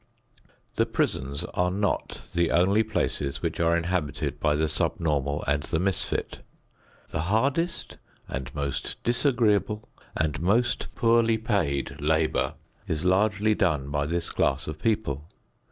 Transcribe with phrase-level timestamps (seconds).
[0.77, 5.61] The prisons are not the only places which are inhabited by the sub normal and
[5.61, 6.39] the misfit.
[7.11, 9.87] The hardest and most disagreeable
[10.17, 12.55] and most poorly paid labor
[12.87, 15.27] is largely done by this class of people.